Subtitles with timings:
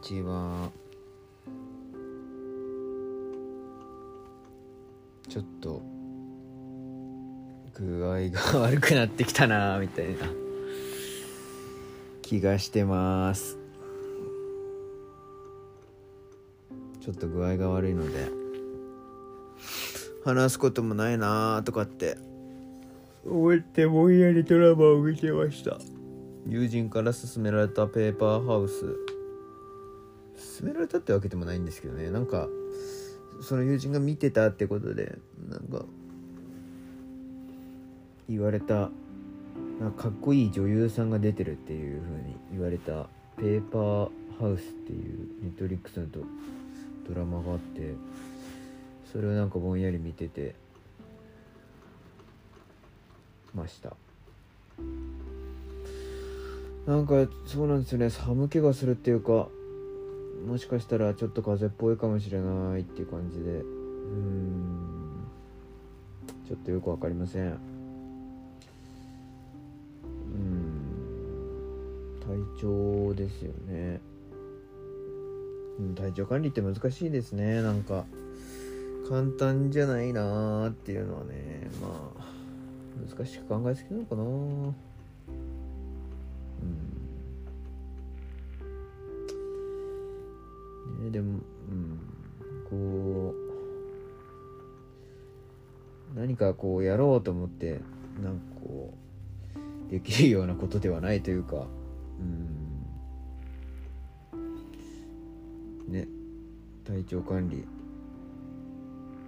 [0.00, 0.70] ちは。
[5.28, 5.80] ちょっと
[7.74, 10.26] 具合が悪くなってきたなみたいな。
[12.22, 13.58] 気がしてます。
[17.00, 18.28] ちょっと具合が悪いので
[20.24, 22.18] 話すこともないなとかって
[23.26, 25.78] 思ってぼんやりドラマを見てました。
[26.46, 29.19] 友人から勧められたペーパーハウス。
[30.58, 32.10] 勧められたってわけでもないんですけどね。
[32.10, 32.48] なんか
[33.42, 35.84] その友人が見てたってことでなんか
[38.28, 38.90] 言われた
[39.80, 43.06] なんかかっこいい女優さんが出てるっていう風に言われた
[43.38, 46.20] ペーパーハウスっていうネットリックスのド
[47.08, 47.94] ドラマがあって
[49.10, 50.54] それをなんかぼんやり見てて
[53.54, 53.96] ました。
[56.86, 57.14] なんか
[57.46, 58.10] そうなんですよね。
[58.10, 59.48] 寒気がするっていうか
[60.46, 63.50] もしかしたらちょっと風邪っぽいかもしれないっていう感じで。
[63.50, 63.64] う
[64.14, 65.24] ん。
[66.46, 67.46] ちょっとよくわかりません。
[67.46, 67.48] う
[70.36, 70.80] ん。
[72.20, 74.00] 体調ですよね。
[75.94, 77.62] 体調管理って難しいですね。
[77.62, 78.04] なんか
[79.08, 81.70] 簡単じゃないなーっていうのはね。
[81.80, 82.40] まあ
[83.08, 84.22] 難しく考えすぎなのかな
[91.10, 91.98] でもうん
[92.68, 93.34] こ
[96.14, 97.80] う何かこうやろうと思って
[98.22, 98.94] なんかこ
[99.88, 101.66] うできるようなことではないというか
[102.20, 102.86] うん
[105.92, 106.06] ね
[106.84, 107.64] 体調管理。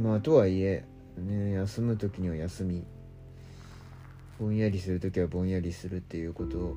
[0.00, 0.84] まあとはいえ
[1.16, 2.84] ね休む時には休み。
[4.40, 6.76] ぼんやりする時はぼんやりするっていうこと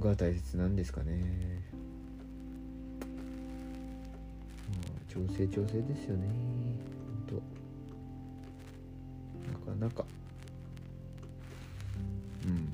[0.00, 1.62] が大切なんですかね、
[5.16, 6.26] 調整調整ですよね。
[7.26, 7.42] ほんと
[9.50, 10.04] なかなか。
[12.44, 12.68] うん。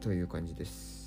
[0.00, 1.05] という感じです。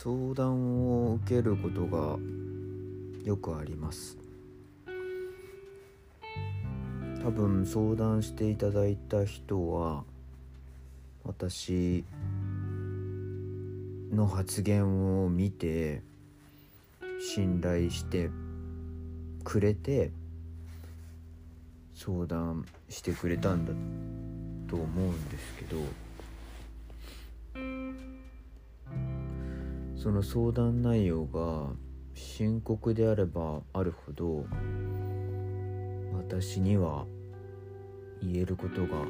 [0.00, 2.16] 相談を受けることが
[3.24, 4.16] よくあります。
[7.20, 10.04] 多分相談していただいた人は
[11.24, 12.04] 私
[14.12, 16.00] の発言を見て
[17.20, 18.30] 信頼して
[19.42, 20.12] くれて
[21.96, 23.72] 相談してくれたんだ
[24.70, 25.80] と思うんですけど
[29.98, 31.72] その相談内容が
[32.14, 34.46] 深刻であればあるほど
[36.16, 37.04] 私には
[38.22, 39.04] 言えることが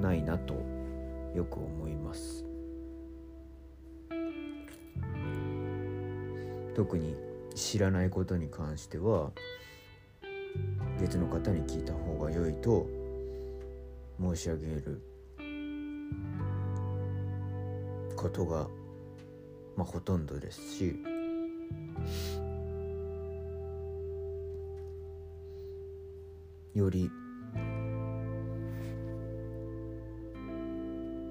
[0.00, 0.54] ないなと
[1.34, 2.44] よく思います。
[6.74, 7.14] 特に
[7.54, 9.30] 知らないことに関しては
[10.98, 12.86] 別の方に聞いた方が良いと
[14.18, 15.02] 申し上げる
[18.16, 18.66] ことが
[19.76, 20.96] まあほとんどですし。
[26.74, 27.10] より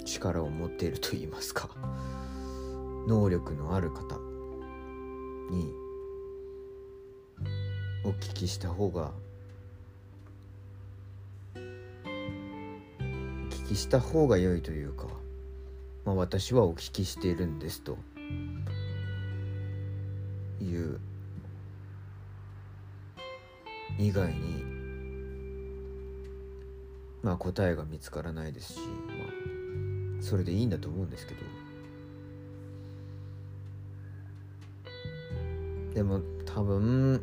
[0.05, 1.69] 力を持っていると言いますか。
[3.07, 4.19] 能力のある方
[5.49, 5.73] に
[8.05, 9.11] お聞きした方が
[11.55, 15.07] お聞きした方が良いというか、
[16.05, 17.97] まあ、私はお聞きしているんですと。
[20.59, 20.99] いう
[23.97, 24.63] 以外に
[27.23, 28.85] まあ答えが見つからないですし、ま
[30.19, 31.41] あ、それでいいんだと思うんですけど。
[35.93, 37.21] でも多分、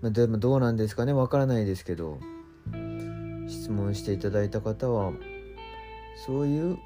[0.00, 2.18] まあ、でもどうなんですかねわからないですけど。
[3.48, 5.12] 質問していただいた方は
[6.26, 6.78] そういう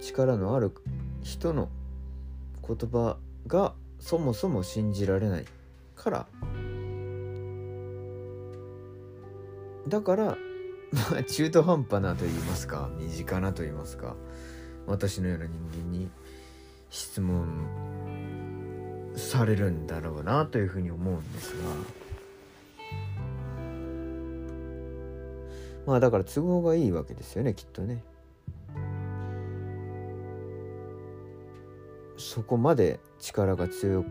[0.00, 0.72] 力のある
[1.22, 1.68] 人の
[2.68, 3.16] 言葉
[3.46, 5.44] がそもそも信じられない
[5.96, 6.26] から。
[9.88, 10.24] だから
[10.92, 14.16] まあ中途半端なと言いますか身近なと言いますか
[14.86, 16.10] 私のような人間に
[16.90, 17.66] 質問
[19.16, 22.08] されるんだろうなというふうに思うんですが。
[25.86, 28.04] まあだから都合がいいわけですよねきっとね。
[32.18, 34.04] そこまで力が強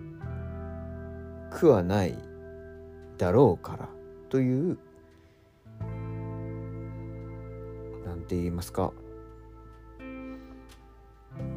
[1.52, 2.18] くはない
[3.18, 3.90] だろうから
[4.30, 4.78] という
[8.06, 8.94] 何て言いますか。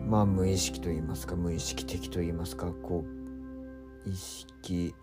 [0.08, 2.72] まあ無意識と言いますか無意識的と言いますか。
[2.82, 4.94] こう意識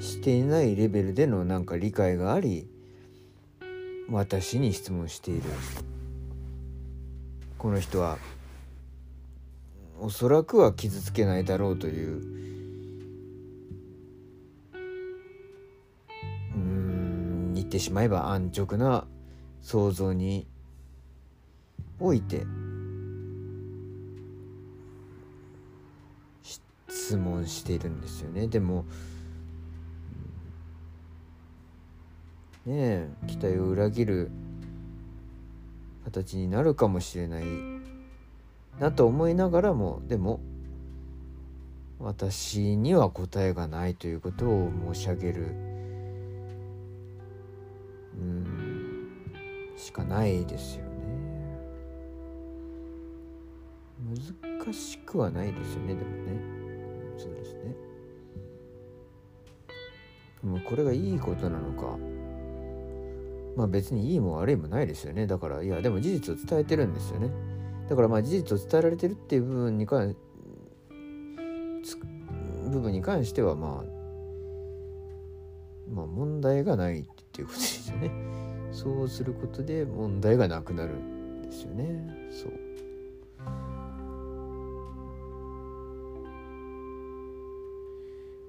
[0.00, 2.68] していないレベルでのなんか理解があり
[4.10, 5.42] 私に質問している。
[7.56, 8.18] この人は
[10.00, 12.22] おそらくは傷つけないだろうという。
[16.54, 19.06] うん言ってしまえば安直な
[19.62, 20.46] 想像に
[21.98, 22.44] おいて。
[27.04, 28.48] 質問しているんですよね。
[28.48, 28.86] でも
[32.64, 34.30] ねえ期待を裏切る
[36.04, 37.73] 形になるかもしれない。
[38.78, 40.40] なと思いながらもでも
[41.98, 45.42] 私には答えがないということを申し上げる
[48.16, 49.08] うん
[49.76, 50.90] しかないですよね。
[54.60, 56.54] 難しくはないですよねでもね。
[57.16, 57.74] そうですね。
[60.42, 61.96] もうこれがいいことなのか。
[63.56, 65.26] まあ別にいいも悪いもないですよね。
[65.26, 67.30] だからいやでも事実を伝えてるんですよね。
[67.88, 70.16] だからまあ事実を伝えられてるっていう部分に関
[72.70, 73.94] 部分に関してはまあ
[75.92, 78.10] まあ問題がないっていうことですよね。
[78.72, 82.28] そうすることで問題がなくなるんですよね。
[82.32, 82.52] そう。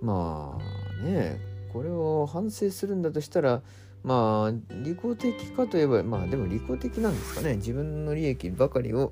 [0.01, 1.39] まあね
[1.73, 3.61] これを反省するんだとしたら
[4.05, 4.51] まあ
[4.83, 7.55] 利己的かといえばまあでも利己的なんですかね。
[7.55, 9.11] 自分の利益ばかりを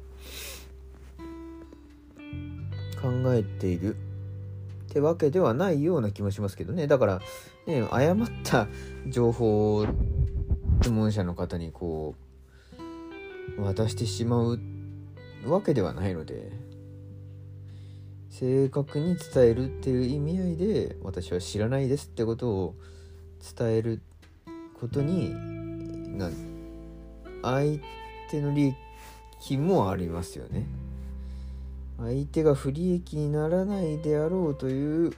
[3.02, 3.96] 考えている。
[3.96, 6.86] ってわけではないような気もしますけどね。
[6.86, 7.22] だから
[7.66, 8.68] ね誤った
[9.08, 9.88] 情報を
[10.82, 12.14] 質問者の方にこ
[13.58, 14.60] う渡してしまう
[15.48, 16.52] わけではないので
[18.30, 22.76] 正確に伝えるっていう意味合いで私は知らないですってことを
[23.58, 24.02] 伝える
[24.80, 25.34] ことに
[26.18, 26.30] な
[27.42, 27.80] 相
[28.30, 28.76] 手の利
[29.42, 30.66] 益もありますよね。
[31.98, 35.14] 相手が不利益にならないであろうという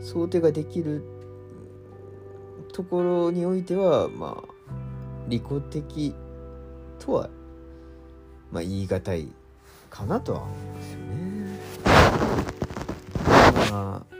[0.00, 1.04] 想定ができる
[2.72, 4.44] ところにおいてはまあ
[5.28, 6.14] 利己的
[6.98, 7.28] とは
[8.50, 9.28] まあ言い難い
[9.90, 11.60] かなとは思いますよね。
[13.70, 14.15] まあ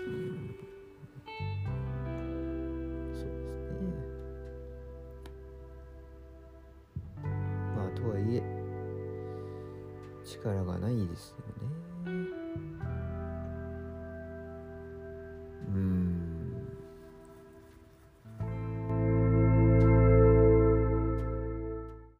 [8.06, 8.42] とはいえ
[10.24, 11.36] 力がないですよ
[12.12, 12.45] ね。